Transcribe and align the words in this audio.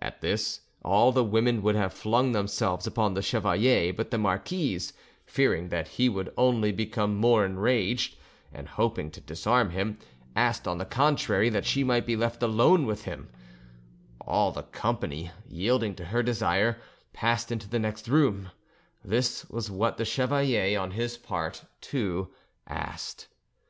At 0.00 0.22
this, 0.22 0.62
all 0.82 1.12
the 1.12 1.22
women 1.22 1.60
would 1.60 1.74
have 1.74 1.92
flung 1.92 2.32
themselves 2.32 2.86
upon 2.86 3.12
the 3.12 3.20
chevalier; 3.20 3.92
but 3.92 4.10
the 4.10 4.16
marquise, 4.16 4.94
fearing 5.26 5.68
that 5.68 5.86
he 5.86 6.08
would 6.08 6.32
only 6.38 6.72
become 6.72 7.16
more 7.16 7.44
enraged, 7.44 8.16
and 8.54 8.70
hoping 8.70 9.10
to 9.10 9.20
disarm 9.20 9.68
him, 9.72 9.98
asked, 10.34 10.66
on 10.66 10.78
the 10.78 10.86
contrary, 10.86 11.50
that 11.50 11.66
she 11.66 11.84
might 11.84 12.06
be 12.06 12.16
left 12.16 12.42
alone 12.42 12.86
with 12.86 13.04
him: 13.04 13.28
all 14.22 14.50
the 14.50 14.62
company, 14.62 15.30
yielding 15.46 15.94
to 15.96 16.06
her 16.06 16.22
desire, 16.22 16.78
passed 17.12 17.52
into 17.52 17.68
the 17.68 17.78
next 17.78 18.08
room; 18.08 18.48
this 19.04 19.44
was 19.50 19.70
what 19.70 19.98
the 19.98 20.06
chevalier, 20.06 20.80
on 20.80 20.92
his 20.92 21.18
part, 21.18 21.66
too, 21.82 22.30
asked. 22.66 23.26